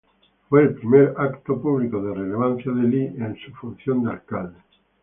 Fue 0.49 0.63
el 0.63 0.73
primer 0.73 1.13
evento 1.15 1.61
público 1.61 2.01
de 2.01 2.15
relevancia 2.15 2.71
de 2.71 2.81
Lee 2.81 3.13
en 3.17 3.33
la 3.33 3.55
función 3.59 4.03
de 4.03 4.09
alcalde. 4.09 4.57